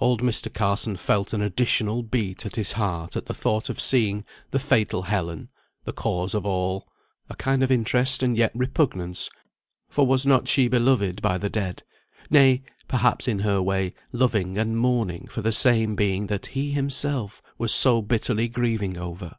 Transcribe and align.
Old 0.00 0.22
Mr. 0.22 0.50
Carson 0.50 0.96
felt 0.96 1.34
an 1.34 1.42
additional 1.42 2.02
beat 2.02 2.46
at 2.46 2.56
his 2.56 2.72
heart 2.72 3.16
at 3.18 3.26
the 3.26 3.34
thought 3.34 3.68
of 3.68 3.78
seeing 3.78 4.24
the 4.50 4.58
fatal 4.58 5.02
Helen, 5.02 5.50
the 5.84 5.92
cause 5.92 6.34
of 6.34 6.46
all 6.46 6.88
a 7.28 7.36
kind 7.36 7.62
of 7.62 7.70
interest 7.70 8.22
and 8.22 8.34
yet 8.34 8.50
repugnance, 8.54 9.28
for 9.86 10.06
was 10.06 10.26
not 10.26 10.48
she 10.48 10.68
beloved 10.68 11.20
by 11.20 11.36
the 11.36 11.50
dead; 11.50 11.82
nay, 12.30 12.62
perhaps 12.86 13.28
in 13.28 13.40
her 13.40 13.60
way, 13.60 13.92
loving 14.10 14.56
and 14.56 14.78
mourning 14.78 15.26
for 15.30 15.42
the 15.42 15.52
same 15.52 15.94
being 15.94 16.28
that 16.28 16.46
he 16.46 16.70
himself 16.72 17.42
was 17.58 17.74
so 17.74 18.00
bitterly 18.00 18.48
grieving 18.48 18.96
over? 18.96 19.34